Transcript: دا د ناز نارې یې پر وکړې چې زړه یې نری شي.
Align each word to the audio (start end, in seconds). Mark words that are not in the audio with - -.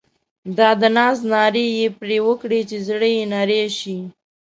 دا 0.57 0.69
د 0.81 0.83
ناز 0.97 1.17
نارې 1.31 1.65
یې 1.77 1.87
پر 1.97 2.09
وکړې 2.27 2.61
چې 2.69 2.77
زړه 2.87 3.07
یې 3.15 3.23
نری 3.33 3.61
شي. 3.79 3.97